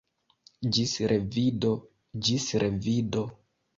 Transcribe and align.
Ĝis 0.77 0.93
revido; 1.11 1.73
ĝis 2.29 2.47
revido! 2.65 3.27